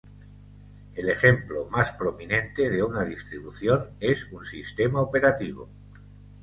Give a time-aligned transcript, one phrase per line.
[0.95, 5.69] El ejemplo más prominente de una distribución es un sistema operativo.